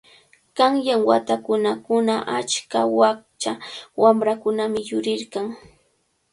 [0.57, 3.51] Qanyan watakunakuna achka wakcha
[4.01, 5.47] wamrakunami yurirqan.